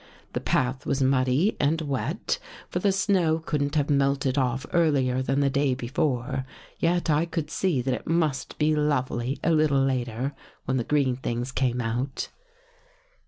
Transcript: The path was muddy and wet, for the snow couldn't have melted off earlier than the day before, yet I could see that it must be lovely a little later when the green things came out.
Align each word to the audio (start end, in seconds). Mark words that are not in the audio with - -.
The 0.33 0.39
path 0.41 0.87
was 0.87 1.03
muddy 1.03 1.55
and 1.59 1.79
wet, 1.79 2.39
for 2.69 2.79
the 2.79 2.91
snow 2.91 3.37
couldn't 3.37 3.75
have 3.75 3.87
melted 3.91 4.35
off 4.35 4.65
earlier 4.73 5.21
than 5.21 5.41
the 5.41 5.49
day 5.51 5.75
before, 5.75 6.43
yet 6.79 7.11
I 7.11 7.27
could 7.27 7.51
see 7.51 7.83
that 7.83 7.93
it 7.93 8.07
must 8.07 8.57
be 8.57 8.75
lovely 8.75 9.37
a 9.43 9.51
little 9.51 9.79
later 9.83 10.33
when 10.65 10.77
the 10.77 10.83
green 10.83 11.17
things 11.17 11.51
came 11.51 11.79
out. 11.81 12.29